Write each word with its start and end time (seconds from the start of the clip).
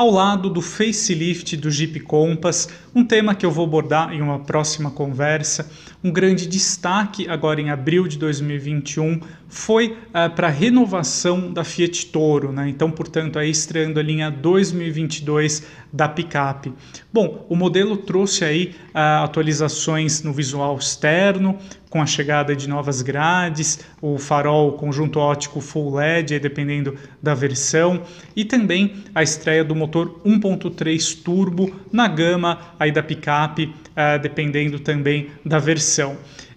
ao 0.00 0.10
lado 0.10 0.48
do 0.48 0.62
facelift 0.62 1.58
do 1.58 1.70
Jeep 1.70 2.00
Compass, 2.00 2.70
um 2.94 3.04
tema 3.04 3.34
que 3.34 3.44
eu 3.44 3.50
vou 3.50 3.66
abordar 3.66 4.14
em 4.14 4.22
uma 4.22 4.38
próxima 4.38 4.90
conversa. 4.90 5.70
Um 6.02 6.10
grande 6.10 6.46
destaque 6.46 7.28
agora 7.28 7.60
em 7.60 7.68
abril 7.68 8.08
de 8.08 8.16
2021 8.16 9.20
foi 9.50 9.98
uh, 10.08 10.30
para 10.34 10.46
a 10.46 10.50
renovação 10.50 11.52
da 11.52 11.62
Fiat 11.62 12.06
Toro, 12.06 12.52
né? 12.52 12.68
Então, 12.68 12.90
portanto, 12.90 13.38
aí 13.38 13.50
estreando 13.50 13.98
a 13.98 14.02
linha 14.02 14.30
2022 14.30 15.66
da 15.92 16.08
picape. 16.08 16.72
Bom, 17.12 17.44
o 17.48 17.56
modelo 17.56 17.96
trouxe 17.96 18.44
aí 18.44 18.74
uh, 18.94 19.24
atualizações 19.24 20.22
no 20.22 20.32
visual 20.32 20.76
externo, 20.78 21.58
com 21.90 22.00
a 22.00 22.06
chegada 22.06 22.54
de 22.54 22.68
novas 22.68 23.02
grades, 23.02 23.80
o 24.00 24.16
farol 24.16 24.74
conjunto 24.74 25.18
ótico 25.18 25.60
full 25.60 25.96
LED, 25.96 26.38
dependendo 26.38 26.96
da 27.20 27.34
versão, 27.34 28.02
e 28.36 28.44
também 28.44 28.94
a 29.12 29.24
estreia 29.24 29.64
do 29.64 29.74
motor 29.74 30.20
1.3 30.24 31.22
turbo 31.24 31.74
na 31.92 32.06
gama 32.06 32.60
aí 32.78 32.92
da 32.92 33.02
picape, 33.02 33.64
uh, 33.64 34.22
dependendo 34.22 34.78
também 34.78 35.30
da 35.44 35.58
versão. 35.58 35.89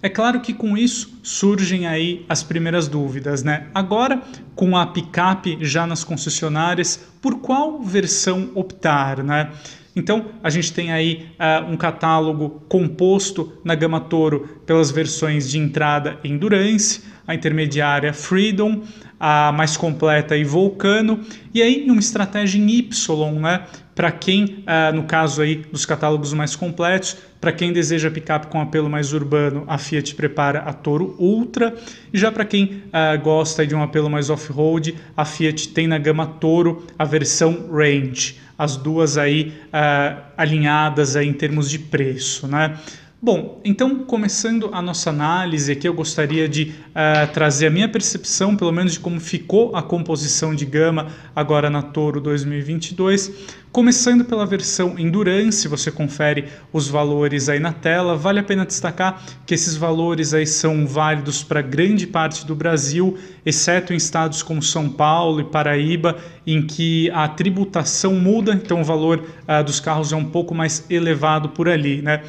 É 0.01 0.09
claro 0.09 0.41
que 0.41 0.53
com 0.53 0.77
isso 0.77 1.19
surgem 1.23 1.87
aí 1.87 2.25
as 2.27 2.43
primeiras 2.43 2.87
dúvidas, 2.87 3.41
né? 3.41 3.67
Agora, 3.73 4.21
com 4.53 4.75
a 4.75 4.85
picape 4.85 5.57
já 5.61 5.87
nas 5.87 6.03
concessionárias, 6.03 6.99
por 7.21 7.39
qual 7.39 7.81
versão 7.81 8.51
optar, 8.53 9.23
né? 9.23 9.49
Então, 9.95 10.25
a 10.43 10.49
gente 10.49 10.73
tem 10.73 10.91
aí 10.91 11.27
uh, 11.39 11.71
um 11.71 11.77
catálogo 11.77 12.63
composto 12.67 13.53
na 13.63 13.75
gama 13.75 13.99
Toro 13.99 14.61
pelas 14.65 14.89
versões 14.89 15.49
de 15.49 15.59
entrada 15.59 16.19
Endurance, 16.23 17.01
a 17.27 17.35
intermediária 17.35 18.11
Freedom, 18.11 18.81
a 19.19 19.51
mais 19.51 19.77
completa 19.77 20.35
e 20.35 20.43
Vulcano, 20.43 21.21
e 21.53 21.61
aí 21.61 21.85
uma 21.89 21.99
estratégia 21.99 22.59
em 22.59 22.69
Y, 22.69 23.39
né? 23.39 23.63
Para 23.95 24.11
quem, 24.11 24.65
uh, 24.65 24.93
no 24.93 25.03
caso 25.03 25.41
aí 25.41 25.57
dos 25.71 25.85
catálogos 25.85 26.33
mais 26.33 26.55
completos, 26.55 27.15
para 27.43 27.51
quem 27.51 27.73
deseja 27.73 28.09
picape 28.09 28.47
com 28.47 28.61
apelo 28.61 28.89
mais 28.89 29.11
urbano, 29.11 29.65
a 29.67 29.77
Fiat 29.77 30.15
prepara 30.15 30.59
a 30.59 30.71
Toro 30.71 31.13
Ultra, 31.19 31.75
e 32.13 32.17
já 32.17 32.31
para 32.31 32.45
quem 32.45 32.83
uh, 32.87 33.21
gosta 33.21 33.67
de 33.67 33.75
um 33.75 33.83
apelo 33.83 34.09
mais 34.09 34.29
off-road, 34.29 34.95
a 35.17 35.25
Fiat 35.25 35.67
tem 35.73 35.85
na 35.85 35.97
gama 35.97 36.25
Toro 36.25 36.87
a 36.97 37.03
versão 37.03 37.67
Range 37.69 38.37
as 38.57 38.77
duas 38.77 39.17
aí 39.17 39.51
uh, 39.67 40.21
alinhadas 40.37 41.17
em 41.17 41.33
termos 41.33 41.69
de 41.69 41.79
preço, 41.79 42.47
né? 42.47 42.77
Bom, 43.25 43.61
então 43.63 44.03
começando 44.03 44.69
a 44.73 44.81
nossa 44.81 45.09
análise 45.09 45.71
aqui, 45.71 45.87
eu 45.87 45.93
gostaria 45.93 46.45
de 46.45 46.73
uh, 46.89 47.31
trazer 47.31 47.67
a 47.67 47.69
minha 47.69 47.87
percepção, 47.87 48.53
pelo 48.53 48.73
menos 48.73 48.91
de 48.91 48.99
como 48.99 49.17
ficou 49.17 49.73
a 49.77 49.81
composição 49.81 50.53
de 50.53 50.65
gama 50.65 51.07
agora 51.33 51.69
na 51.69 51.81
Toro 51.81 52.19
2022. 52.19 53.31
Começando 53.71 54.25
pela 54.25 54.45
versão 54.45 54.99
Endurance, 54.99 55.69
você 55.69 55.89
confere 55.89 56.49
os 56.73 56.89
valores 56.89 57.47
aí 57.47 57.61
na 57.61 57.71
tela. 57.71 58.17
Vale 58.17 58.41
a 58.41 58.43
pena 58.43 58.65
destacar 58.65 59.23
que 59.45 59.53
esses 59.53 59.77
valores 59.77 60.33
aí 60.33 60.45
são 60.45 60.85
válidos 60.85 61.41
para 61.41 61.61
grande 61.61 62.05
parte 62.05 62.45
do 62.45 62.53
Brasil, 62.53 63.17
exceto 63.45 63.93
em 63.93 63.95
estados 63.95 64.43
como 64.43 64.61
São 64.61 64.89
Paulo 64.89 65.39
e 65.39 65.45
Paraíba, 65.45 66.17
em 66.45 66.61
que 66.61 67.09
a 67.11 67.25
tributação 67.29 68.15
muda, 68.15 68.53
então 68.53 68.81
o 68.81 68.83
valor 68.83 69.23
uh, 69.47 69.63
dos 69.63 69.79
carros 69.79 70.11
é 70.11 70.15
um 70.17 70.25
pouco 70.25 70.53
mais 70.53 70.85
elevado 70.89 71.47
por 71.47 71.69
ali, 71.69 72.01
né? 72.01 72.21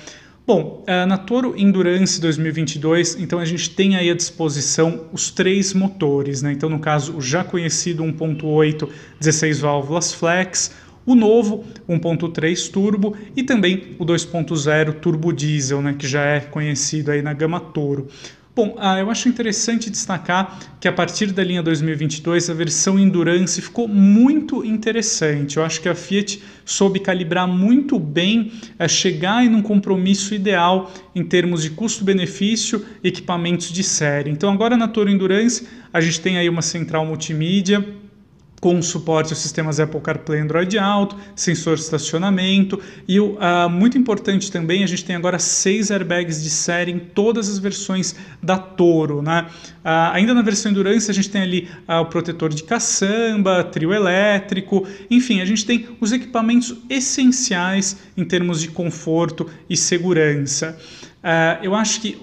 Bom, 0.47 0.85
eh, 0.87 1.07
na 1.07 1.17
Toro 1.17 1.55
Endurance 1.57 2.21
2022, 2.21 3.17
então 3.19 3.39
a 3.39 3.47
gente 3.47 3.71
tem 3.71 3.97
aí 3.97 4.11
à 4.11 4.15
disposição 4.15 5.07
os 5.11 5.31
três 5.31 5.73
motores, 5.73 6.43
né? 6.43 6.53
Então, 6.53 6.69
no 6.69 6.79
caso, 6.79 7.17
o 7.17 7.21
já 7.23 7.43
conhecido 7.43 8.05
1.8 8.05 8.87
16 9.19 9.61
válvulas 9.61 10.13
flex, 10.13 10.71
o 11.07 11.15
novo 11.15 11.65
1.3 11.89 12.71
turbo 12.71 13.17
e 13.35 13.43
também 13.43 13.97
o 13.99 14.05
2.0 14.05 14.93
turbo 15.01 15.33
diesel, 15.33 15.81
né, 15.81 15.95
que 15.99 16.07
já 16.07 16.23
é 16.23 16.41
conhecido 16.41 17.11
aí 17.11 17.23
na 17.23 17.33
gama 17.33 17.59
Toro. 17.59 18.09
Bom, 18.57 18.77
ah, 18.79 19.01
eu 19.01 19.11
acho 19.11 19.29
interessante 19.29 19.91
destacar 19.91 20.61
que 20.79 20.87
a 20.87 20.93
partir 20.93 21.33
da 21.33 21.43
linha 21.43 21.61
2022 21.61 22.49
a 22.49 22.55
versão 22.55 22.97
Endurance 22.97 23.61
ficou 23.61 23.89
muito 23.89 24.65
interessante. 24.65 25.57
Eu 25.57 25.65
acho 25.65 25.81
que 25.81 25.89
a 25.89 25.95
Fiat 25.95 26.41
soube 26.65 27.01
calibrar 27.01 27.49
muito 27.49 27.99
bem, 27.99 28.53
é, 28.79 28.87
chegar 28.87 29.45
em 29.45 29.53
um 29.53 29.61
compromisso 29.61 30.37
ideal 30.37 30.93
em 31.17 31.25
termos 31.25 31.65
de 31.65 31.71
custo-benefício, 31.71 32.87
equipamentos 33.03 33.73
de 33.73 33.83
série. 33.83 34.31
Então 34.31 34.53
agora 34.53 34.77
na 34.77 34.87
Toro 34.87 35.11
Endurance 35.11 35.67
a 35.93 36.01
gente 36.01 36.21
tem 36.21 36.39
aí 36.39 36.49
uma 36.49 36.63
central 36.63 37.05
multimídia 37.05 37.85
com 38.61 38.81
suporte 38.81 39.33
aos 39.33 39.41
sistemas 39.41 39.79
Apple 39.79 40.01
CarPlay 40.01 40.41
Android 40.41 40.79
Auto, 40.79 41.17
sensor 41.37 41.77
de 41.77 41.83
estacionamento 41.83 42.81
e 43.07 43.21
uh, 43.21 43.37
muito 43.71 43.99
importante 43.99 44.51
também, 44.51 44.83
a 44.83 44.87
gente 44.87 45.05
tem 45.05 45.15
agora 45.15 45.39
seis 45.39 45.91
airbags 45.91 46.43
de 46.43 46.49
série 46.49 46.91
em 46.91 46.99
todas 46.99 47.49
as 47.49 47.59
versões 47.59 48.15
da 48.43 48.57
Toro. 48.57 49.21
Né? 49.21 49.47
Uh, 49.85 50.13
ainda 50.13 50.33
na 50.33 50.43
versão 50.43 50.73
Endurance 50.73 51.11
a 51.11 51.15
gente 51.15 51.29
tem 51.29 51.43
ali 51.43 51.69
uh, 51.89 52.01
o 52.01 52.07
protetor 52.07 52.55
de 52.55 52.63
caçamba, 52.63 53.65
trio 53.65 53.93
elétrico, 53.93 54.87
enfim, 55.11 55.41
a 55.41 55.45
gente 55.45 55.67
tem 55.67 55.87
os 56.01 56.13
equipamentos 56.13 56.75
essenciais 56.89 57.99
em 58.17 58.25
termos 58.25 58.61
de 58.61 58.69
conforto 58.69 59.49
e 59.69 59.77
segurança. 59.77 60.79
Uh, 61.25 61.65
eu 61.65 61.75
acho 61.75 62.03
que 62.03 62.19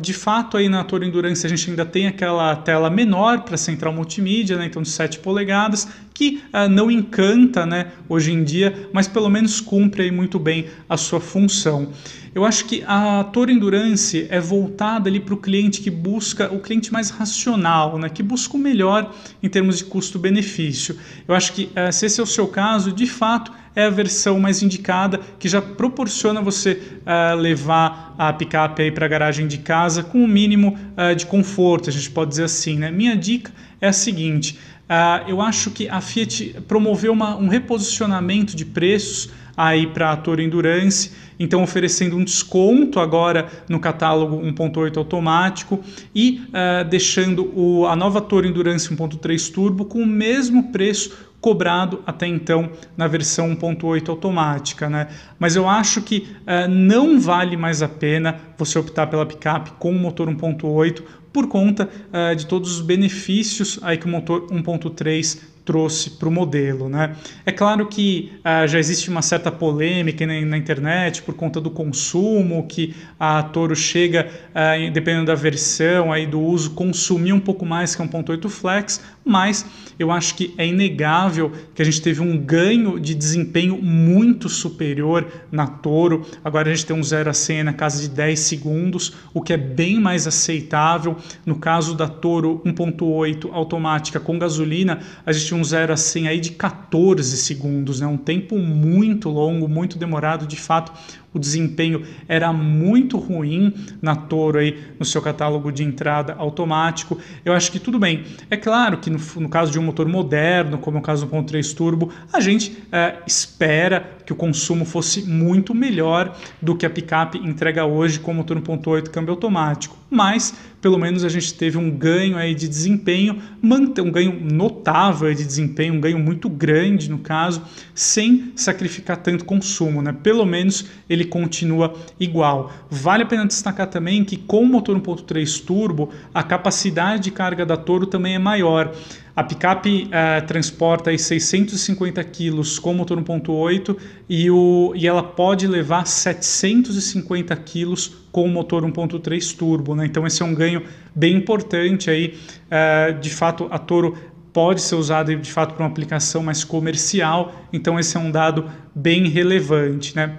de 0.00 0.14
fato 0.14 0.56
aí 0.56 0.68
na 0.68 0.84
Toro 0.84 1.04
Endurance 1.04 1.44
a 1.44 1.48
gente 1.48 1.68
ainda 1.70 1.84
tem 1.84 2.06
aquela 2.06 2.54
tela 2.54 2.88
menor 2.88 3.40
para 3.40 3.56
central 3.56 3.92
multimídia, 3.92 4.56
né, 4.56 4.66
então 4.66 4.80
de 4.80 4.90
7 4.90 5.18
polegadas, 5.18 5.88
que 6.14 6.40
uh, 6.52 6.68
não 6.68 6.88
encanta 6.90 7.66
né, 7.66 7.88
hoje 8.08 8.32
em 8.32 8.44
dia, 8.44 8.88
mas 8.92 9.08
pelo 9.08 9.28
menos 9.28 9.60
cumpre 9.60 10.10
muito 10.12 10.38
bem 10.38 10.66
a 10.88 10.96
sua 10.96 11.20
função. 11.20 11.88
Eu 12.32 12.44
acho 12.44 12.64
que 12.64 12.82
a 12.86 13.24
Toro 13.24 13.50
Endurance 13.50 14.26
é 14.30 14.40
voltada 14.40 15.08
ali 15.08 15.20
para 15.20 15.34
o 15.34 15.36
cliente 15.36 15.80
que 15.80 15.90
busca 15.90 16.52
o 16.52 16.60
cliente 16.60 16.92
mais 16.92 17.10
racional, 17.10 17.98
né, 17.98 18.08
que 18.08 18.22
busca 18.22 18.56
o 18.56 18.60
melhor 18.60 19.12
em 19.42 19.48
termos 19.48 19.78
de 19.78 19.84
custo-benefício. 19.84 20.96
Eu 21.26 21.34
acho 21.34 21.52
que 21.52 21.64
uh, 21.64 21.92
se 21.92 22.06
esse 22.06 22.20
é 22.20 22.22
o 22.22 22.26
seu 22.26 22.46
caso, 22.46 22.92
de 22.92 23.06
fato 23.06 23.52
é 23.76 23.86
a 23.86 23.90
versão 23.90 24.38
mais 24.38 24.62
indicada 24.62 25.20
que 25.38 25.48
já 25.48 25.60
proporciona 25.60 26.40
você 26.40 26.80
uh, 27.02 27.36
levar 27.36 28.14
a 28.16 28.32
picape 28.32 28.92
para 28.92 29.06
a 29.06 29.08
garagem 29.08 29.48
de 29.48 29.58
casa 29.58 30.02
com 30.02 30.18
o 30.18 30.24
um 30.24 30.28
mínimo 30.28 30.78
uh, 30.96 31.14
de 31.14 31.26
conforto, 31.26 31.90
a 31.90 31.92
gente 31.92 32.10
pode 32.10 32.30
dizer 32.30 32.44
assim. 32.44 32.78
Né? 32.78 32.90
Minha 32.90 33.16
dica 33.16 33.52
é 33.84 33.88
a 33.88 33.92
seguinte: 33.92 34.58
uh, 34.88 35.28
eu 35.28 35.40
acho 35.40 35.70
que 35.70 35.88
a 35.88 36.00
Fiat 36.00 36.62
promoveu 36.66 37.12
uma, 37.12 37.36
um 37.36 37.48
reposicionamento 37.48 38.56
de 38.56 38.64
preços 38.64 39.30
aí 39.56 39.86
para 39.86 40.10
a 40.10 40.16
Toro 40.16 40.42
Endurance, 40.42 41.12
então 41.38 41.62
oferecendo 41.62 42.16
um 42.16 42.24
desconto 42.24 42.98
agora 42.98 43.48
no 43.68 43.78
catálogo 43.78 44.40
1.8 44.40 44.96
automático 44.96 45.80
e 46.12 46.42
uh, 46.48 46.84
deixando 46.88 47.52
o, 47.54 47.86
a 47.86 47.94
nova 47.94 48.20
Toro 48.20 48.46
Endurance 48.46 48.88
1.3 48.88 49.52
Turbo 49.52 49.84
com 49.84 50.00
o 50.00 50.06
mesmo 50.06 50.72
preço 50.72 51.33
cobrado 51.44 52.02
até 52.06 52.26
então 52.26 52.70
na 52.96 53.06
versão 53.06 53.54
1.8 53.54 54.08
automática, 54.08 54.88
né? 54.88 55.08
Mas 55.38 55.54
eu 55.54 55.68
acho 55.68 56.00
que 56.00 56.34
uh, 56.40 56.66
não 56.70 57.20
vale 57.20 57.54
mais 57.54 57.82
a 57.82 57.88
pena 57.88 58.40
você 58.56 58.78
optar 58.78 59.08
pela 59.08 59.26
picape 59.26 59.72
com 59.72 59.90
o 59.90 59.98
motor 59.98 60.26
1.8 60.26 61.02
por 61.30 61.46
conta 61.46 61.86
uh, 61.86 62.34
de 62.34 62.46
todos 62.46 62.74
os 62.76 62.80
benefícios 62.80 63.78
aí 63.82 63.98
que 63.98 64.06
o 64.06 64.08
motor 64.08 64.46
1.3 64.46 65.38
trouxe 65.64 66.10
para 66.10 66.28
o 66.28 66.32
modelo. 66.32 66.88
Né? 66.88 67.16
É 67.46 67.52
claro 67.52 67.86
que 67.86 68.32
uh, 68.40 68.68
já 68.68 68.78
existe 68.78 69.08
uma 69.08 69.22
certa 69.22 69.50
polêmica 69.50 70.26
na, 70.26 70.40
na, 70.42 70.58
internet 70.58 71.22
por 71.22 71.34
conta 71.34 71.60
do 71.60 71.70
consumo, 71.70 72.66
que 72.66 72.94
a 73.18 73.42
Toro 73.42 73.74
chega, 73.74 74.28
uh, 74.50 74.90
dependendo 74.92 75.26
da 75.26 75.34
versão 75.34 76.12
aí 76.12 76.26
do 76.26 76.40
uso, 76.40 76.72
consumir 76.72 77.32
um 77.32 77.40
pouco 77.40 77.64
mais 77.64 77.94
que 77.94 78.02
um 78.02 78.08
1.8 78.08 78.48
Flex, 78.48 79.02
mas 79.24 79.64
eu 79.98 80.10
acho 80.10 80.34
que 80.34 80.54
é 80.58 80.66
inegável 80.66 81.52
que 81.74 81.80
a 81.80 81.84
gente 81.84 82.02
teve 82.02 82.20
um 82.20 82.36
ganho 82.36 83.00
de 83.00 83.14
desempenho 83.14 83.80
muito 83.80 84.48
superior 84.48 85.26
na 85.50 85.66
Toro. 85.66 86.26
Agora 86.44 86.70
a 86.70 86.74
gente 86.74 86.86
tem 86.86 86.96
um 86.96 87.02
0 87.02 87.30
a 87.30 87.34
100 87.34 87.64
na 87.64 87.72
casa 87.72 88.02
de 88.02 88.08
10 88.08 88.38
segundos, 88.38 89.14
o 89.32 89.40
que 89.40 89.52
é 89.52 89.56
bem 89.56 89.98
mais 89.98 90.26
aceitável. 90.26 91.16
No 91.46 91.56
caso 91.56 91.94
da 91.94 92.06
Toro 92.06 92.60
1.8 92.64 93.48
automática 93.52 94.20
com 94.20 94.38
gasolina, 94.38 95.00
a 95.24 95.32
gente 95.32 95.53
um 95.54 95.64
0 95.64 95.92
a 95.92 95.96
100 95.96 96.28
aí 96.28 96.40
de 96.40 96.50
14 96.50 97.36
segundos, 97.36 98.00
né? 98.00 98.06
um 98.06 98.16
tempo 98.16 98.58
muito 98.58 99.28
longo, 99.28 99.68
muito 99.68 99.98
demorado, 99.98 100.46
de 100.46 100.56
fato, 100.56 100.92
o 101.34 101.38
desempenho 101.38 102.02
era 102.28 102.52
muito 102.52 103.18
ruim 103.18 103.74
na 104.00 104.14
Toro 104.14 104.58
aí 104.58 104.78
no 104.98 105.04
seu 105.04 105.20
catálogo 105.20 105.72
de 105.72 105.82
entrada 105.82 106.34
automático. 106.38 107.18
Eu 107.44 107.52
acho 107.52 107.70
que 107.70 107.80
tudo 107.80 107.98
bem. 107.98 108.24
É 108.48 108.56
claro 108.56 108.98
que 108.98 109.10
no, 109.10 109.18
no 109.36 109.48
caso 109.48 109.72
de 109.72 109.78
um 109.78 109.82
motor 109.82 110.08
moderno, 110.08 110.78
como 110.78 110.96
é 110.96 111.00
o 111.00 111.02
caso 111.02 111.26
do 111.26 111.32
1.3 111.32 111.74
turbo, 111.74 112.10
a 112.32 112.40
gente 112.40 112.78
é, 112.92 113.16
espera 113.26 114.14
que 114.24 114.32
o 114.32 114.36
consumo 114.36 114.84
fosse 114.84 115.22
muito 115.28 115.74
melhor 115.74 116.36
do 116.62 116.74
que 116.76 116.86
a 116.86 116.90
picape 116.90 117.38
entrega 117.38 117.84
hoje 117.84 118.20
com 118.20 118.32
motor 118.32 118.58
1.8 118.60 119.08
câmbio 119.10 119.32
automático. 119.32 119.98
Mas 120.08 120.54
pelo 120.84 120.98
menos 120.98 121.24
a 121.24 121.30
gente 121.30 121.54
teve 121.54 121.78
um 121.78 121.90
ganho 121.90 122.36
aí 122.36 122.54
de 122.54 122.68
desempenho, 122.68 123.40
um 123.62 124.10
ganho 124.10 124.38
notável 124.38 125.32
de 125.32 125.42
desempenho, 125.42 125.94
um 125.94 126.00
ganho 126.00 126.18
muito 126.18 126.46
grande 126.46 127.08
no 127.08 127.16
caso, 127.16 127.62
sem 127.94 128.52
sacrificar 128.54 129.16
tanto 129.16 129.46
consumo, 129.46 130.02
né? 130.02 130.14
Pelo 130.22 130.44
menos 130.44 130.86
ele 131.08 131.23
continua 131.24 131.94
igual. 132.18 132.72
Vale 132.90 133.22
a 133.22 133.26
pena 133.26 133.46
destacar 133.46 133.88
também 133.88 134.24
que 134.24 134.36
com 134.36 134.62
o 134.62 134.66
motor 134.66 135.00
1.3 135.00 135.64
turbo, 135.64 136.10
a 136.32 136.42
capacidade 136.42 137.24
de 137.24 137.30
carga 137.30 137.64
da 137.64 137.76
Toro 137.76 138.06
também 138.06 138.34
é 138.34 138.38
maior. 138.38 138.92
A 139.36 139.42
picape 139.42 140.04
uh, 140.04 140.46
transporta 140.46 141.10
aí 141.10 141.18
650 141.18 142.22
quilos 142.24 142.78
com 142.78 142.94
motor 142.94 143.20
1.8 143.20 143.96
e, 144.28 144.48
o, 144.48 144.92
e 144.94 145.08
ela 145.08 145.24
pode 145.24 145.66
levar 145.66 146.06
750 146.06 147.56
quilos 147.56 148.14
com 148.30 148.44
o 148.44 148.48
motor 148.48 148.84
1.3 148.84 149.56
turbo. 149.56 149.96
Né? 149.96 150.06
Então 150.06 150.24
esse 150.24 150.40
é 150.40 150.44
um 150.44 150.54
ganho 150.54 150.82
bem 151.14 151.34
importante 151.34 152.08
aí. 152.10 152.38
Uh, 152.66 153.18
de 153.18 153.30
fato, 153.30 153.66
a 153.72 153.78
Toro 153.78 154.16
pode 154.52 154.80
ser 154.80 154.94
usada 154.94 155.34
de 155.34 155.50
fato 155.50 155.74
para 155.74 155.84
uma 155.84 155.90
aplicação 155.90 156.40
mais 156.40 156.62
comercial. 156.62 157.52
Então 157.72 157.98
esse 157.98 158.16
é 158.16 158.20
um 158.20 158.30
dado 158.30 158.70
bem 158.94 159.28
relevante. 159.28 160.14
Né? 160.14 160.38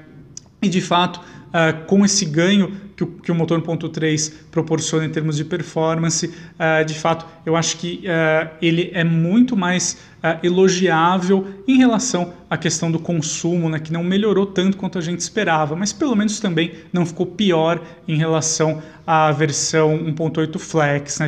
E 0.65 0.69
de 0.69 0.81
fato, 0.81 1.17
uh, 1.17 1.85
com 1.85 2.03
esse 2.03 2.25
ganho 2.25 2.71
que 2.95 3.03
o, 3.03 3.07
que 3.07 3.31
o 3.31 3.35
motor 3.35 3.61
1.3 3.61 4.33
proporciona 4.51 5.05
em 5.05 5.09
termos 5.09 5.35
de 5.35 5.43
performance, 5.43 6.27
uh, 6.27 6.85
de 6.85 6.93
fato, 6.93 7.25
eu 7.45 7.55
acho 7.55 7.77
que 7.77 8.03
uh, 8.05 8.49
ele 8.61 8.89
é 8.93 9.03
muito 9.03 9.55
mais 9.55 9.97
elogiável 10.41 11.45
em 11.67 11.77
relação 11.77 12.33
à 12.49 12.57
questão 12.57 12.91
do 12.91 12.97
consumo, 12.97 13.69
né, 13.69 13.79
que 13.79 13.93
não 13.93 14.03
melhorou 14.03 14.47
tanto 14.47 14.75
quanto 14.75 14.97
a 14.97 15.01
gente 15.01 15.19
esperava, 15.19 15.75
mas 15.75 15.93
pelo 15.93 16.15
menos 16.15 16.39
também 16.39 16.71
não 16.91 17.05
ficou 17.05 17.27
pior 17.27 17.79
em 18.07 18.17
relação 18.17 18.81
à 19.05 19.31
versão 19.31 19.95
1.8 19.97 20.57
Flex. 20.57 21.19
Né? 21.19 21.27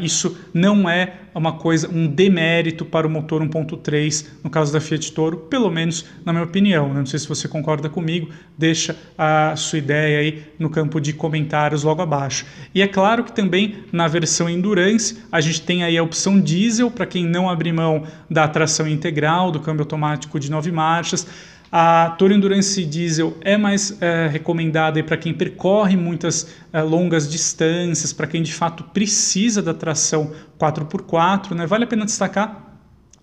isso 0.00 0.38
não 0.54 0.88
é 0.88 1.16
uma 1.34 1.52
coisa, 1.52 1.88
um 1.88 2.06
demérito 2.06 2.84
para 2.84 3.06
o 3.06 3.10
motor 3.10 3.42
1.3 3.42 4.26
no 4.42 4.50
caso 4.50 4.72
da 4.72 4.80
Fiat 4.80 5.12
Toro, 5.12 5.36
pelo 5.36 5.70
menos 5.70 6.04
na 6.24 6.32
minha 6.32 6.44
opinião. 6.44 6.88
Né? 6.88 7.00
Não 7.00 7.06
sei 7.06 7.18
se 7.18 7.28
você 7.28 7.46
concorda 7.46 7.88
comigo, 7.88 8.30
deixa 8.56 8.96
a 9.16 9.54
sua 9.56 9.78
ideia 9.78 10.18
aí 10.18 10.42
no 10.58 10.70
campo 10.70 10.99
de 11.00 11.12
comentários 11.12 11.82
logo 11.82 12.02
abaixo. 12.02 12.44
E 12.74 12.82
é 12.82 12.86
claro 12.86 13.24
que 13.24 13.32
também 13.32 13.84
na 13.90 14.06
versão 14.06 14.48
Endurance 14.48 15.18
a 15.32 15.40
gente 15.40 15.62
tem 15.62 15.82
aí 15.82 15.96
a 15.96 16.02
opção 16.02 16.40
diesel 16.40 16.90
para 16.90 17.06
quem 17.06 17.24
não 17.24 17.48
abrir 17.48 17.72
mão 17.72 18.04
da 18.28 18.46
tração 18.46 18.86
integral, 18.86 19.50
do 19.50 19.60
câmbio 19.60 19.82
automático 19.82 20.38
de 20.38 20.50
nove 20.50 20.70
marchas. 20.70 21.26
A 21.72 22.16
Toro 22.18 22.34
Endurance 22.34 22.84
Diesel 22.84 23.36
é 23.42 23.56
mais 23.56 23.96
é, 24.02 24.26
recomendada 24.26 25.00
para 25.04 25.16
quem 25.16 25.32
percorre 25.32 25.96
muitas 25.96 26.48
é, 26.72 26.82
longas 26.82 27.30
distâncias, 27.30 28.12
para 28.12 28.26
quem 28.26 28.42
de 28.42 28.52
fato 28.52 28.82
precisa 28.82 29.62
da 29.62 29.72
tração 29.72 30.32
4x4. 30.58 31.52
Né? 31.52 31.66
Vale 31.66 31.84
a 31.84 31.86
pena 31.86 32.04
destacar 32.04 32.70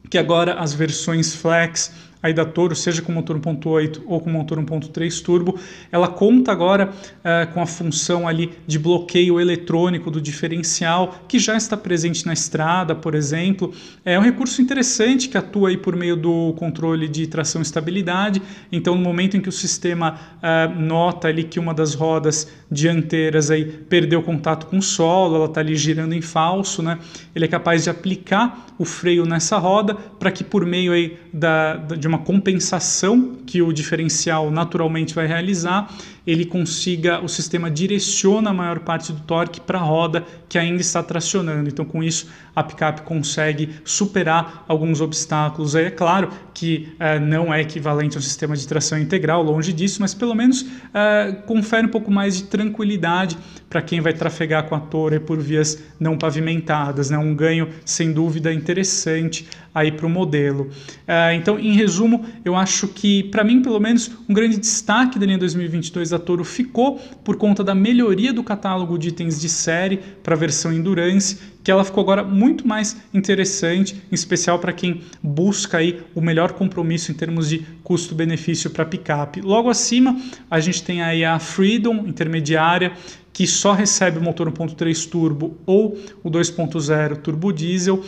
que 0.10 0.18
agora 0.18 0.54
as 0.54 0.74
versões 0.74 1.36
Flex 1.36 1.92
aí 2.22 2.34
da 2.34 2.46
Toro, 2.46 2.76
seja 2.76 3.02
com 3.02 3.12
motor 3.12 3.40
1.8 3.40 4.02
ou 4.06 4.20
com 4.20 4.30
motor 4.30 4.58
1.3 4.60 5.22
turbo, 5.22 5.60
ela 5.92 6.08
conta 6.08 6.52
agora 6.52 6.90
uh, 6.90 7.54
com 7.54 7.62
a 7.62 7.66
função 7.66 8.28
ali 8.28 8.54
de 8.66 8.80
bloqueio 8.80 9.40
eletrônico 9.40 10.10
do 10.10 10.20
diferencial, 10.20 11.20
que 11.28 11.40
já 11.40 11.56
está 11.56 11.78
presente 11.78 12.26
na 12.26 12.34
estrada, 12.34 12.96
por 12.96 13.14
exemplo. 13.14 13.74
É 14.04 14.18
um 14.18 14.22
recurso 14.22 14.62
interessante 14.62 15.30
que 15.30 15.38
atua 15.38 15.70
aí 15.70 15.78
por 15.78 15.96
meio 15.96 16.16
do 16.16 16.54
controle 16.58 17.08
de 17.08 17.28
tração 17.28 17.62
e 17.62 17.64
estabilidade. 17.64 18.42
Então, 18.72 18.96
no 18.96 19.02
momento 19.02 19.38
em 19.38 19.42
que 19.42 19.50
o 19.50 19.52
sistema 19.52 20.20
uh, 20.38 20.80
nota 20.80 21.28
ali 21.28 21.44
que 21.44 21.60
uma 21.60 21.74
das 21.74 21.94
rodas 21.94 22.52
dianteiras 22.70 23.52
aí 23.52 23.66
perdeu 23.66 24.22
contato 24.22 24.66
com 24.68 24.78
o 24.78 24.82
solo, 24.82 25.36
ela 25.36 25.46
está 25.46 25.62
ali 25.62 25.76
girando 25.76 26.14
em 26.14 26.22
falso, 26.22 26.82
né? 26.82 26.98
Ele 27.36 27.46
é 27.46 27.48
capaz 27.48 27.84
de 27.84 27.90
aplicar 27.90 28.68
o 28.78 28.86
freio 28.86 29.26
nessa 29.26 29.58
roda 29.58 29.96
para 29.96 30.32
que 30.32 30.44
por 30.44 30.66
meio 30.66 30.92
aí 30.92 31.18
da, 31.32 31.76
da 31.76 31.96
de 31.96 32.07
uma 32.08 32.20
compensação 32.20 33.38
que 33.46 33.62
o 33.62 33.72
diferencial 33.72 34.50
naturalmente 34.52 35.14
vai 35.14 35.28
realizar, 35.28 35.92
ele 36.28 36.46
consiga, 36.46 37.24
o 37.24 37.30
sistema 37.30 37.72
direciona 37.72 38.50
a 38.50 38.54
maior 38.54 38.80
parte 38.80 39.14
do 39.14 39.22
torque 39.22 39.62
para 39.62 39.80
a 39.80 39.82
roda 39.82 40.26
que 40.50 40.58
ainda 40.58 40.82
está 40.82 41.02
tracionando. 41.02 41.70
Então, 41.70 41.86
com 41.86 42.04
isso, 42.04 42.28
a 42.54 42.62
picape 42.62 43.04
consegue 43.04 43.70
superar 43.86 44.66
alguns 44.68 45.00
obstáculos. 45.00 45.74
É 45.74 45.90
claro 45.90 46.30
que 46.54 46.90
uh, 46.96 47.20
não 47.24 47.54
é 47.54 47.62
equivalente 47.62 48.18
ao 48.18 48.22
sistema 48.22 48.58
de 48.58 48.68
tração 48.68 49.00
integral, 49.00 49.42
longe 49.42 49.72
disso, 49.72 50.02
mas 50.02 50.14
pelo 50.14 50.36
menos 50.36 50.64
uh, 50.64 51.42
confere 51.46 51.88
um 51.88 51.90
pouco 51.90 52.12
mais 52.12 52.38
de 52.38 52.44
tranquilidade 52.44 53.38
para 53.70 53.82
quem 53.82 54.02
vai 54.02 54.12
trafegar 54.12 54.64
com 54.64 54.76
a 54.76 54.80
Toro 54.80 55.22
por 55.22 55.40
vias 55.40 55.82
não 56.00 56.18
pavimentadas. 56.18 57.10
Né? 57.10 57.18
Um 57.18 57.36
ganho, 57.36 57.70
sem 57.86 58.12
dúvida, 58.12 58.52
interessante 58.52 59.48
aí 59.74 59.92
para 59.92 60.08
o 60.08 60.10
modelo. 60.10 60.64
Uh, 61.08 61.34
então, 61.36 61.60
em 61.60 61.74
resumo, 61.74 62.26
eu 62.44 62.56
acho 62.56 62.88
que, 62.88 63.24
para 63.26 63.44
mim, 63.44 63.62
pelo 63.62 63.80
menos, 63.80 64.10
um 64.28 64.34
grande 64.34 64.58
destaque 64.58 65.20
da 65.20 65.26
linha 65.26 65.38
2022 65.38 66.10
da 66.10 66.17
Toro 66.20 66.44
ficou 66.44 66.98
por 67.24 67.38
conta 67.38 67.64
da 67.64 67.76
melhoria 67.76 68.34
do 68.34 68.44
catálogo 68.44 68.98
de 68.98 69.10
itens 69.10 69.40
de 69.40 69.50
série 69.50 69.98
para 70.24 70.36
a 70.36 70.38
versão 70.38 70.72
Endurance, 70.74 71.40
que 71.64 71.72
ela 71.72 71.84
ficou 71.84 72.02
agora 72.02 72.24
muito 72.24 72.68
mais 72.68 72.98
interessante, 73.14 74.02
em 74.12 74.16
especial 74.16 74.60
para 74.60 74.72
quem 74.72 75.02
busca 75.22 75.78
aí 75.78 76.02
o 76.16 76.22
melhor 76.22 76.54
compromisso 76.54 77.12
em 77.12 77.16
termos 77.16 77.50
de 77.50 77.66
custo-benefício 77.84 78.70
para 78.70 78.86
picape. 78.86 79.42
Logo 79.42 79.70
acima, 79.70 80.20
a 80.50 80.60
gente 80.60 80.84
tem 80.84 81.02
aí 81.02 81.26
a 81.26 81.40
Freedom 81.40 82.06
intermediária, 82.08 82.94
que 83.34 83.46
só 83.46 83.74
recebe 83.74 84.18
o 84.18 84.22
motor 84.22 84.52
1.3 84.52 85.10
turbo 85.10 85.58
ou 85.66 85.98
o 86.24 86.32
2.0 86.32 87.18
turbo 87.18 87.52
diesel. 87.52 88.04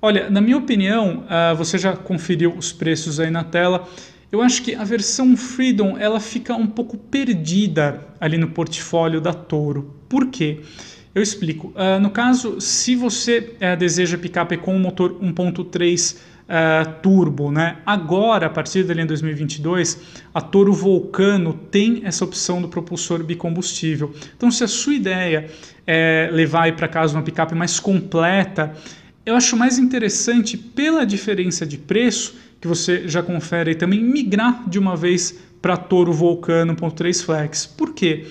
Olha, 0.00 0.30
na 0.30 0.40
minha 0.40 0.56
opinião, 0.56 1.24
uh, 1.24 1.56
você 1.56 1.76
já 1.76 1.96
conferiu 1.96 2.54
os 2.56 2.72
preços 2.72 3.18
aí 3.18 3.30
na 3.30 3.42
tela. 3.42 3.88
Eu 4.30 4.42
acho 4.42 4.62
que 4.62 4.74
a 4.74 4.84
versão 4.84 5.36
Freedom 5.36 5.96
ela 5.96 6.20
fica 6.20 6.54
um 6.54 6.66
pouco 6.66 6.98
perdida 6.98 8.06
ali 8.20 8.36
no 8.36 8.48
portfólio 8.50 9.20
da 9.20 9.32
Toro. 9.32 9.94
Por 10.06 10.26
quê? 10.26 10.60
Eu 11.14 11.22
explico. 11.22 11.68
Uh, 11.68 11.98
no 11.98 12.10
caso, 12.10 12.60
se 12.60 12.94
você 12.94 13.54
uh, 13.54 13.76
deseja 13.76 14.18
picape 14.18 14.58
com 14.58 14.78
motor 14.78 15.18
1.3 15.20 16.14
uh, 16.14 16.18
eh, 16.50 16.84
turbo, 17.02 17.50
né? 17.50 17.78
agora, 17.84 18.46
a 18.46 18.50
partir 18.50 18.82
da 18.84 18.94
linha 18.94 19.06
2022, 19.06 19.98
a 20.32 20.40
Toro 20.40 20.72
Vulcano 20.72 21.54
tem 21.70 22.02
essa 22.04 22.24
opção 22.24 22.60
do 22.60 22.68
propulsor 22.68 23.22
bicombustível. 23.24 24.14
Então, 24.36 24.50
se 24.50 24.62
a 24.62 24.68
sua 24.68 24.94
ideia 24.94 25.50
é 25.86 26.28
levar 26.32 26.74
para 26.76 26.86
casa 26.86 27.14
uma 27.14 27.22
picape 27.22 27.54
mais 27.54 27.80
completa, 27.80 28.74
eu 29.26 29.34
acho 29.34 29.56
mais 29.56 29.78
interessante, 29.78 30.56
pela 30.56 31.04
diferença 31.04 31.66
de 31.66 31.76
preço, 31.76 32.36
que 32.60 32.66
você 32.66 33.08
já 33.08 33.22
confere 33.22 33.70
aí 33.70 33.76
também, 33.76 34.02
migrar 34.02 34.68
de 34.68 34.78
uma 34.78 34.96
vez 34.96 35.38
para 35.60 35.76
Toro 35.76 36.12
Vulcano 36.12 36.74
1.3 36.74 37.24
Flex. 37.24 37.66
Por 37.66 37.94
quê? 37.94 38.26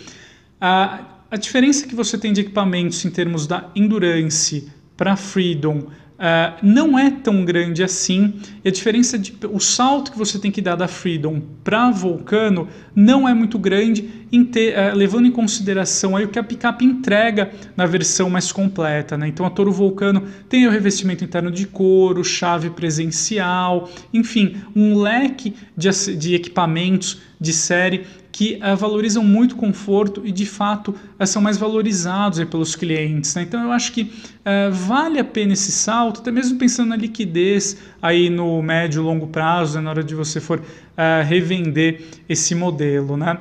A, 0.59 1.01
a 1.29 1.37
diferença 1.37 1.87
que 1.87 1.95
você 1.95 2.17
tem 2.17 2.33
de 2.33 2.41
equipamentos 2.41 3.03
em 3.05 3.09
termos 3.09 3.47
da 3.47 3.69
Endurance 3.75 4.71
para 4.95 5.15
Freedom 5.15 5.87
Uh, 6.17 6.57
não 6.63 6.97
é 6.97 7.11
tão 7.11 7.45
grande 7.45 7.83
assim. 7.83 8.33
E 8.65 8.67
a 8.67 8.71
diferença 8.71 9.19
de 9.19 9.35
o 9.51 9.59
salto 9.59 10.11
que 10.11 10.17
você 10.17 10.39
tem 10.39 10.49
que 10.49 10.61
dar 10.61 10.75
da 10.75 10.87
Freedom 10.87 11.39
para 11.63 11.91
Vulcano 11.91 12.67
não 12.95 13.29
é 13.29 13.35
muito 13.35 13.59
grande, 13.59 14.09
em 14.31 14.43
ter, 14.43 14.73
uh, 14.75 14.95
levando 14.95 15.27
em 15.27 15.31
consideração 15.31 16.15
aí 16.15 16.25
o 16.25 16.29
que 16.29 16.39
a 16.39 16.43
picape 16.43 16.83
entrega 16.83 17.51
na 17.75 17.85
versão 17.85 18.31
mais 18.31 18.51
completa. 18.51 19.15
Né? 19.15 19.27
Então 19.27 19.45
a 19.45 19.49
Toro 19.51 19.71
Vulcano 19.71 20.23
tem 20.49 20.65
o 20.65 20.71
revestimento 20.71 21.23
interno 21.23 21.51
de 21.51 21.67
couro, 21.67 22.23
chave 22.23 22.71
presencial, 22.71 23.87
enfim, 24.11 24.57
um 24.75 24.97
leque 24.97 25.53
de, 25.77 25.89
de 26.17 26.33
equipamentos 26.33 27.21
de 27.39 27.53
série 27.53 28.05
que 28.37 28.59
uh, 28.61 28.77
valorizam 28.77 29.23
muito 29.23 29.55
conforto 29.55 30.21
e 30.23 30.31
de 30.31 30.45
fato 30.45 30.93
uh, 31.19 31.25
são 31.25 31.41
mais 31.41 31.57
valorizados 31.57 32.43
pelos 32.43 32.75
clientes. 32.75 33.33
Né? 33.33 33.41
Então 33.41 33.63
eu 33.63 33.71
acho 33.71 33.91
que 33.91 34.03
uh, 34.03 34.71
vale 34.71 35.17
a 35.17 35.23
pena 35.23 35.53
esse 35.53 35.71
salto, 35.71 36.21
até 36.21 36.29
mesmo 36.29 36.59
pensando 36.59 36.89
na 36.89 36.95
liquidez 36.95 37.77
aí 37.99 38.29
no 38.29 38.61
médio 38.61 39.01
e 39.01 39.03
longo 39.03 39.25
prazo, 39.25 39.79
né, 39.79 39.85
na 39.85 39.89
hora 39.89 40.03
de 40.03 40.13
você 40.13 40.39
for 40.39 40.61
revender 41.27 42.03
esse 42.29 42.53
modelo. 42.53 43.17
Né? 43.17 43.39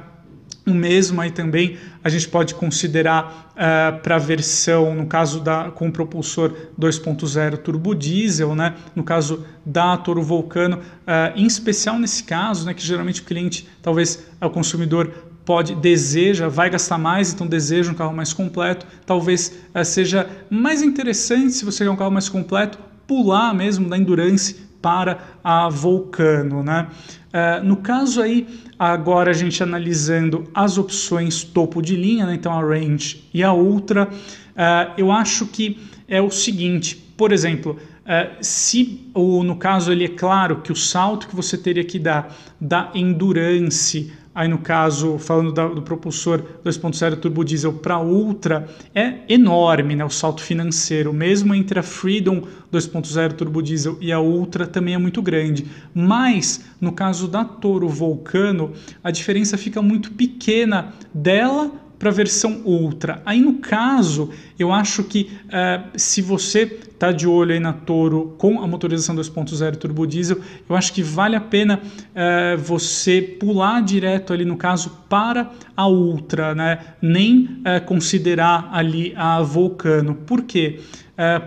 O 0.66 0.74
mesmo 0.74 1.20
aí 1.20 1.30
também 1.30 1.76
a 2.02 2.08
gente 2.08 2.28
pode 2.28 2.52
considerar 2.56 3.52
uh, 3.52 4.00
para 4.00 4.16
a 4.16 4.18
versão, 4.18 4.96
no 4.96 5.06
caso 5.06 5.40
da 5.40 5.70
com 5.70 5.92
propulsor 5.92 6.52
2.0 6.76 7.58
turbo 7.58 7.94
diesel, 7.94 8.52
né? 8.52 8.74
no 8.92 9.04
caso 9.04 9.46
da 9.64 9.96
Toro 9.96 10.20
Vulcano, 10.20 10.78
uh, 10.78 11.36
em 11.36 11.46
especial 11.46 12.00
nesse 12.00 12.24
caso, 12.24 12.66
né, 12.66 12.74
que 12.74 12.82
geralmente 12.82 13.20
o 13.20 13.24
cliente, 13.24 13.68
talvez 13.80 14.26
o 14.40 14.50
consumidor 14.50 15.08
pode 15.44 15.76
deseja, 15.76 16.48
vai 16.48 16.68
gastar 16.68 16.98
mais, 16.98 17.32
então 17.32 17.46
deseja 17.46 17.92
um 17.92 17.94
carro 17.94 18.12
mais 18.12 18.32
completo. 18.32 18.84
Talvez 19.06 19.56
uh, 19.72 19.84
seja 19.84 20.28
mais 20.50 20.82
interessante 20.82 21.52
se 21.52 21.64
você 21.64 21.84
quer 21.84 21.90
um 21.90 21.96
carro 21.96 22.10
mais 22.10 22.28
completo 22.28 22.76
pular 23.06 23.54
mesmo 23.54 23.88
da 23.88 23.96
Endurance 23.96 24.65
para 24.86 25.18
a 25.42 25.68
Vulcano, 25.68 26.62
né? 26.62 26.86
Uh, 27.34 27.64
no 27.64 27.78
caso 27.78 28.22
aí, 28.22 28.46
agora 28.78 29.32
a 29.32 29.34
gente 29.34 29.60
analisando 29.60 30.44
as 30.54 30.78
opções 30.78 31.42
topo 31.42 31.82
de 31.82 31.96
linha, 31.96 32.24
né? 32.24 32.34
então 32.34 32.52
a 32.52 32.60
Range 32.60 33.24
e 33.34 33.42
a 33.42 33.52
Ultra, 33.52 34.04
uh, 34.08 34.92
eu 34.96 35.10
acho 35.10 35.48
que 35.48 35.76
é 36.06 36.22
o 36.22 36.30
seguinte, 36.30 36.94
por 37.16 37.32
exemplo, 37.32 37.76
Uh, 38.06 38.38
se 38.40 39.10
ou 39.12 39.42
no 39.42 39.56
caso 39.56 39.90
ele 39.90 40.04
é 40.04 40.08
claro 40.08 40.60
que 40.62 40.70
o 40.70 40.76
salto 40.76 41.26
que 41.26 41.34
você 41.34 41.58
teria 41.58 41.82
que 41.82 41.98
dar 41.98 42.32
da 42.60 42.92
endurance 42.94 44.12
aí 44.36 44.48
no 44.48 44.58
caso, 44.58 45.16
falando 45.16 45.50
da, 45.50 45.66
do 45.66 45.80
propulsor 45.80 46.42
2.0 46.62 47.16
turbo 47.16 47.42
diesel 47.42 47.72
para 47.72 47.98
Ultra, 47.98 48.68
é 48.94 49.14
enorme, 49.30 49.96
né, 49.96 50.04
o 50.04 50.10
salto 50.10 50.42
financeiro, 50.42 51.10
mesmo 51.10 51.54
entre 51.54 51.78
a 51.78 51.82
Freedom 51.82 52.42
2.0 52.70 53.32
turbo 53.32 53.62
diesel 53.62 53.96
e 53.98 54.12
a 54.12 54.20
Ultra 54.20 54.66
também 54.66 54.92
é 54.92 54.98
muito 54.98 55.22
grande, 55.22 55.66
mas 55.94 56.66
no 56.78 56.92
caso 56.92 57.26
da 57.26 57.46
Toro 57.46 57.88
Vulcano, 57.88 58.74
a 59.02 59.10
diferença 59.10 59.56
fica 59.56 59.80
muito 59.80 60.12
pequena 60.12 60.92
dela 61.14 61.72
para 61.98 62.10
a 62.10 62.12
versão 62.12 62.62
Ultra. 62.64 63.22
Aí 63.24 63.40
no 63.40 63.54
caso, 63.54 64.30
eu 64.58 64.72
acho 64.72 65.04
que 65.04 65.30
uh, 65.46 65.98
se 65.98 66.20
você 66.20 66.62
está 66.62 67.12
de 67.12 67.26
olho 67.26 67.52
aí 67.52 67.60
na 67.60 67.72
Toro 67.72 68.34
com 68.38 68.60
a 68.60 68.66
motorização 68.66 69.14
2.0 69.14 69.76
turbo 69.76 70.06
diesel, 70.06 70.38
eu 70.68 70.76
acho 70.76 70.92
que 70.92 71.02
vale 71.02 71.36
a 71.36 71.40
pena 71.40 71.80
uh, 71.80 72.58
você 72.58 73.20
pular 73.20 73.82
direto 73.82 74.32
ali 74.32 74.44
no 74.44 74.56
caso 74.56 74.90
para 75.08 75.50
a 75.76 75.88
Ultra, 75.88 76.54
né? 76.54 76.78
Nem 77.00 77.44
uh, 77.44 77.84
considerar 77.84 78.68
ali 78.72 79.12
a 79.16 79.40
Vulcano. 79.42 80.14
Por 80.14 80.42
quê? 80.42 80.80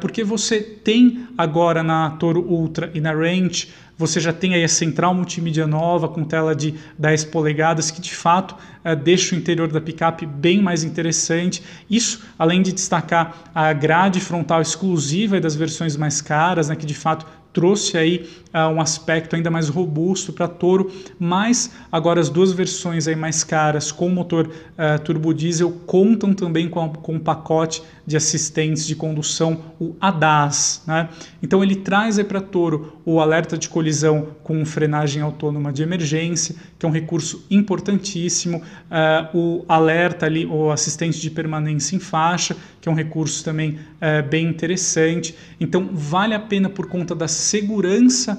porque 0.01 0.23
você 0.23 0.61
tem 0.61 1.27
agora 1.37 1.83
na 1.83 2.09
Toro 2.09 2.41
Ultra 2.41 2.89
e 2.91 2.99
na 2.99 3.13
Range 3.13 3.67
você 3.99 4.21
já 4.21 4.31
tem 4.31 4.53
aí 4.53 4.63
a 4.63 4.69
central 4.69 5.13
multimídia 5.13 5.67
nova 5.67 6.07
com 6.07 6.23
tela 6.23 6.55
de 6.55 6.73
10 6.97 7.25
polegadas 7.25 7.91
que 7.91 7.99
de 7.99 8.15
fato 8.15 8.53
uh, 8.53 8.95
deixa 8.95 9.35
o 9.35 9.37
interior 9.37 9.67
da 9.67 9.81
picape 9.81 10.25
bem 10.25 10.61
mais 10.61 10.85
interessante. 10.85 11.61
Isso 11.89 12.23
além 12.39 12.61
de 12.61 12.71
destacar 12.71 13.51
a 13.53 13.73
grade 13.73 14.21
frontal 14.21 14.61
exclusiva 14.61 15.41
das 15.41 15.53
versões 15.53 15.97
mais 15.97 16.21
caras, 16.21 16.69
né, 16.69 16.77
que 16.77 16.85
de 16.85 16.93
fato 16.93 17.25
trouxe 17.51 17.97
aí 17.97 18.29
um 18.53 18.81
aspecto 18.81 19.35
ainda 19.35 19.51
mais 19.51 19.69
robusto 19.69 20.33
para 20.33 20.47
Toro, 20.47 20.91
mas 21.19 21.71
agora 21.91 22.19
as 22.19 22.29
duas 22.29 22.51
versões 22.51 23.07
aí 23.07 23.15
mais 23.15 23.43
caras 23.43 23.91
com 23.91 24.09
motor 24.09 24.47
uh, 24.47 24.99
turbo 25.03 25.33
diesel 25.33 25.71
contam 25.85 26.33
também 26.33 26.67
com, 26.67 26.89
com 26.89 27.15
um 27.15 27.19
pacote 27.19 27.83
de 28.07 28.17
assistentes 28.17 28.87
de 28.87 28.95
condução, 28.95 29.65
o 29.79 29.95
ADAS. 30.01 30.81
Né? 30.87 31.09
Então 31.43 31.63
ele 31.63 31.75
traz 31.75 32.19
para 32.23 32.41
Toro 32.41 32.99
o 33.05 33.19
alerta 33.19 33.55
de 33.55 33.69
colisão 33.69 34.29
com 34.43 34.65
frenagem 34.65 35.21
autônoma 35.21 35.71
de 35.71 35.83
emergência, 35.83 36.55
que 36.79 36.85
é 36.85 36.89
um 36.89 36.91
recurso 36.91 37.45
importantíssimo, 37.51 38.57
uh, 38.57 39.37
o 39.37 39.65
alerta 39.69 40.25
ali, 40.25 40.45
o 40.47 40.71
assistente 40.71 41.21
de 41.21 41.29
permanência 41.29 41.95
em 41.95 41.99
faixa, 41.99 42.57
que 42.81 42.89
é 42.89 42.91
um 42.91 42.95
recurso 42.95 43.43
também 43.43 43.77
bem 44.29 44.47
interessante. 44.47 45.35
Então 45.59 45.89
vale 45.91 46.33
a 46.33 46.39
pena 46.39 46.69
por 46.69 46.87
conta 46.87 47.13
das 47.13 47.31
segurança 47.31 48.38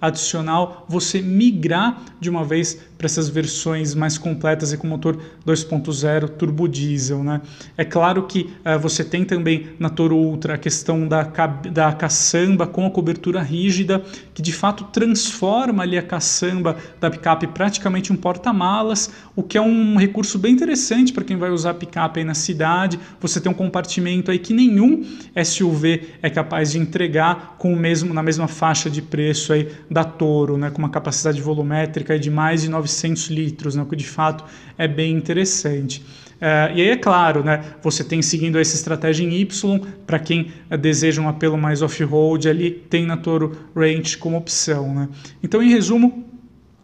adicional 0.00 0.86
você 0.88 1.20
migrar 1.20 2.02
de 2.20 2.30
uma 2.30 2.44
vez 2.44 2.78
para 2.96 3.06
essas 3.06 3.28
versões 3.28 3.94
mais 3.94 4.18
completas 4.18 4.72
e 4.72 4.76
com 4.76 4.86
motor 4.86 5.16
2.0 5.46 6.28
turbo 6.30 6.68
diesel. 6.68 7.22
Né? 7.22 7.40
É 7.76 7.84
claro 7.84 8.24
que 8.24 8.50
uh, 8.64 8.78
você 8.78 9.04
tem 9.04 9.24
também 9.24 9.68
na 9.78 9.88
Toro 9.88 10.16
Ultra 10.16 10.54
a 10.54 10.58
questão 10.58 11.06
da, 11.06 11.22
da 11.22 11.92
caçamba 11.92 12.66
com 12.66 12.84
a 12.84 12.90
cobertura 12.90 13.40
rígida, 13.40 14.02
que 14.34 14.42
de 14.42 14.52
fato 14.52 14.84
transforma 14.84 15.84
ali 15.84 15.96
a 15.96 16.02
caçamba 16.02 16.76
da 17.00 17.08
picape 17.08 17.46
praticamente 17.46 18.12
um 18.12 18.16
porta-malas, 18.16 19.10
o 19.36 19.42
que 19.44 19.56
é 19.56 19.60
um 19.60 19.96
recurso 19.96 20.38
bem 20.38 20.52
interessante 20.52 21.12
para 21.12 21.22
quem 21.22 21.36
vai 21.36 21.50
usar 21.50 21.74
picape 21.74 22.18
aí 22.18 22.24
na 22.24 22.34
cidade. 22.34 22.98
Você 23.20 23.40
tem 23.40 23.50
um 23.50 23.54
compartimento 23.54 24.30
aí 24.30 24.40
que 24.40 24.52
nenhum 24.52 25.04
SUV 25.44 26.14
é 26.20 26.28
capaz 26.28 26.72
de 26.72 26.78
entregar 26.78 27.56
com 27.58 27.72
o 27.72 27.76
mesmo 27.76 28.12
na 28.12 28.22
mesma 28.22 28.48
faixa 28.48 28.90
de 28.90 29.00
preço 29.00 29.52
aí 29.52 29.68
da 29.90 30.04
Toro, 30.04 30.58
né, 30.58 30.70
com 30.70 30.78
uma 30.78 30.90
capacidade 30.90 31.40
volumétrica 31.40 32.18
de 32.18 32.30
mais 32.30 32.62
de 32.62 32.68
900 32.68 33.28
litros, 33.28 33.74
né, 33.74 33.82
o 33.82 33.86
que 33.86 33.96
de 33.96 34.06
fato 34.06 34.44
é 34.76 34.86
bem 34.86 35.14
interessante. 35.14 36.04
Uh, 36.38 36.70
e 36.76 36.82
aí, 36.82 36.88
é 36.90 36.96
claro, 36.96 37.42
né, 37.42 37.64
você 37.82 38.04
tem 38.04 38.22
seguindo 38.22 38.58
essa 38.58 38.76
estratégia 38.76 39.24
em 39.24 39.34
Y, 39.34 39.80
para 40.06 40.20
quem 40.20 40.52
uh, 40.70 40.78
deseja 40.78 41.20
um 41.20 41.28
apelo 41.28 41.58
mais 41.58 41.82
off-road 41.82 42.48
ali, 42.48 42.70
tem 42.70 43.04
na 43.04 43.16
Toro 43.16 43.56
Range 43.74 44.16
como 44.18 44.36
opção. 44.36 44.94
Né? 44.94 45.08
Então, 45.42 45.60
em 45.60 45.70
resumo, 45.70 46.27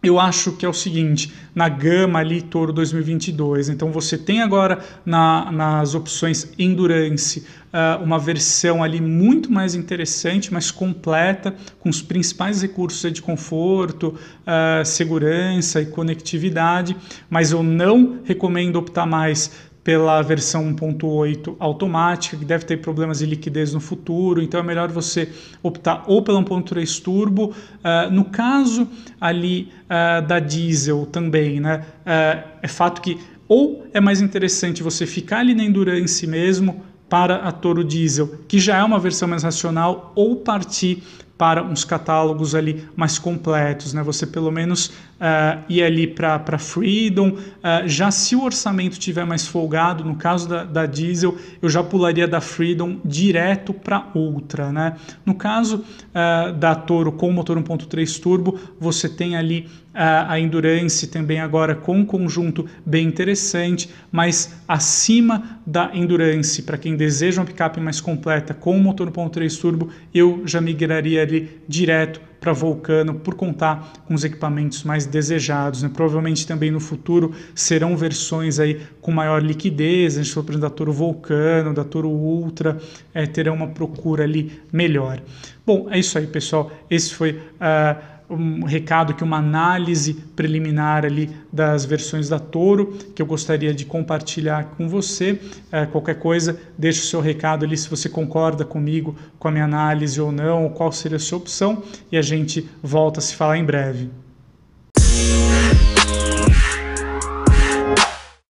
eu 0.08 0.20
acho 0.20 0.52
que 0.52 0.66
é 0.66 0.68
o 0.68 0.72
seguinte, 0.72 1.32
na 1.54 1.68
gama 1.68 2.18
ali 2.18 2.42
Toro 2.42 2.72
2022, 2.72 3.68
então 3.68 3.90
você 3.90 4.18
tem 4.18 4.42
agora 4.42 4.78
na, 5.04 5.50
nas 5.50 5.94
opções 5.94 6.52
Endurance 6.58 7.40
uh, 7.72 8.02
uma 8.02 8.18
versão 8.18 8.82
ali 8.82 9.00
muito 9.00 9.50
mais 9.50 9.74
interessante, 9.74 10.52
mais 10.52 10.70
completa, 10.70 11.54
com 11.80 11.88
os 11.88 12.02
principais 12.02 12.62
recursos 12.62 13.12
de 13.12 13.22
conforto, 13.22 14.08
uh, 14.08 14.84
segurança 14.84 15.80
e 15.80 15.86
conectividade, 15.86 16.96
mas 17.28 17.52
eu 17.52 17.62
não 17.62 18.20
recomendo 18.24 18.76
optar 18.76 19.06
mais 19.06 19.50
pela 19.84 20.22
versão 20.22 20.74
1.8 20.74 21.56
automática, 21.58 22.38
que 22.38 22.44
deve 22.44 22.64
ter 22.64 22.78
problemas 22.78 23.18
de 23.18 23.26
liquidez 23.26 23.74
no 23.74 23.80
futuro, 23.80 24.42
então 24.42 24.58
é 24.58 24.62
melhor 24.62 24.90
você 24.90 25.30
optar 25.62 26.04
ou 26.06 26.22
pela 26.22 26.42
1.3 26.42 27.02
turbo. 27.02 27.50
Uh, 27.52 28.10
no 28.10 28.24
caso 28.24 28.88
ali 29.20 29.68
uh, 29.84 30.26
da 30.26 30.40
diesel 30.40 31.06
também, 31.06 31.60
né, 31.60 31.84
uh, 32.00 32.48
é 32.62 32.68
fato 32.68 33.02
que 33.02 33.18
ou 33.46 33.86
é 33.92 34.00
mais 34.00 34.22
interessante 34.22 34.82
você 34.82 35.06
ficar 35.06 35.40
ali 35.40 35.54
na 35.54 35.62
Endurance 35.62 36.26
mesmo, 36.26 36.82
para 37.08 37.36
a 37.36 37.52
Toro 37.52 37.84
Diesel, 37.84 38.40
que 38.48 38.58
já 38.58 38.78
é 38.78 38.82
uma 38.82 38.98
versão 38.98 39.28
mais 39.28 39.42
racional, 39.42 40.12
ou 40.16 40.36
partir 40.36 41.02
para 41.36 41.62
uns 41.62 41.84
catálogos 41.84 42.54
ali 42.54 42.88
mais 42.96 43.18
completos, 43.18 43.92
né? 43.92 44.02
Você 44.02 44.26
pelo 44.26 44.50
menos 44.50 44.92
uh, 45.14 45.62
ir 45.68 45.82
ali 45.82 46.06
para 46.06 46.58
Freedom, 46.58 47.30
uh, 47.30 47.86
já 47.86 48.10
se 48.10 48.34
o 48.34 48.42
orçamento 48.42 48.98
tiver 48.98 49.24
mais 49.24 49.46
folgado, 49.46 50.04
no 50.04 50.16
caso 50.16 50.48
da, 50.48 50.64
da 50.64 50.86
Diesel, 50.86 51.36
eu 51.60 51.68
já 51.68 51.82
pularia 51.82 52.26
da 52.26 52.40
Freedom 52.40 52.98
direto 53.04 53.72
para 53.72 54.10
Ultra, 54.14 54.72
né? 54.72 54.96
No 55.24 55.34
caso 55.34 55.84
uh, 56.10 56.52
da 56.52 56.74
Toro 56.74 57.12
com 57.12 57.30
motor 57.32 57.58
1.3 57.58 58.20
turbo, 58.20 58.58
você 58.78 59.08
tem 59.08 59.36
ali 59.36 59.68
a 59.96 60.40
Endurance 60.40 61.06
também 61.06 61.38
agora 61.38 61.76
com 61.76 61.98
um 61.98 62.04
conjunto 62.04 62.66
bem 62.84 63.06
interessante, 63.06 63.88
mas 64.10 64.56
acima 64.66 65.60
da 65.64 65.92
Endurance, 65.94 66.62
para 66.62 66.76
quem 66.76 66.96
deseja 66.96 67.40
uma 67.40 67.46
picape 67.46 67.78
mais 67.78 68.00
completa 68.00 68.52
com 68.52 68.76
motor 68.76 69.08
1.3 69.08 69.60
turbo, 69.60 69.90
eu 70.12 70.42
já 70.44 70.60
migraria 70.60 71.22
ali 71.22 71.60
direto 71.68 72.20
para 72.44 72.52
Vulcano 72.52 73.14
por 73.14 73.34
contar 73.34 73.94
com 74.06 74.12
os 74.12 74.22
equipamentos 74.22 74.84
mais 74.84 75.06
desejados. 75.06 75.82
Né? 75.82 75.90
Provavelmente 75.92 76.46
também 76.46 76.70
no 76.70 76.78
futuro 76.78 77.32
serão 77.54 77.96
versões 77.96 78.60
aí 78.60 78.82
com 79.00 79.10
maior 79.10 79.42
liquidez, 79.42 80.18
a 80.18 80.22
gente 80.22 80.34
falou 80.34 80.60
da 80.60 80.68
Toro 80.68 80.92
Vulcano, 80.92 81.72
da 81.72 81.84
Toro 81.84 82.10
Ultra, 82.10 82.78
é, 83.14 83.24
terão 83.24 83.54
uma 83.54 83.68
procura 83.68 84.24
ali 84.24 84.60
melhor. 84.70 85.22
Bom, 85.66 85.88
é 85.90 85.98
isso 85.98 86.18
aí 86.18 86.26
pessoal, 86.26 86.70
esse 86.90 87.14
foi... 87.14 87.32
Uh, 87.32 88.13
um 88.28 88.64
recado 88.64 89.14
que 89.14 89.22
uma 89.22 89.38
análise 89.38 90.14
preliminar 90.34 91.04
ali 91.04 91.30
das 91.52 91.84
versões 91.84 92.28
da 92.28 92.38
Toro 92.38 92.96
que 93.14 93.20
eu 93.20 93.26
gostaria 93.26 93.74
de 93.74 93.84
compartilhar 93.84 94.64
com 94.76 94.88
você. 94.88 95.40
É, 95.70 95.86
qualquer 95.86 96.18
coisa, 96.18 96.58
deixe 96.76 97.00
o 97.00 97.06
seu 97.06 97.20
recado 97.20 97.64
ali 97.64 97.76
se 97.76 97.88
você 97.88 98.08
concorda 98.08 98.64
comigo 98.64 99.14
com 99.38 99.48
a 99.48 99.50
minha 99.50 99.64
análise 99.64 100.20
ou 100.20 100.32
não, 100.32 100.68
qual 100.68 100.90
seria 100.92 101.16
a 101.16 101.20
sua 101.20 101.38
opção 101.38 101.82
e 102.10 102.16
a 102.16 102.22
gente 102.22 102.68
volta 102.82 103.20
a 103.20 103.22
se 103.22 103.34
falar 103.34 103.58
em 103.58 103.64
breve. 103.64 104.10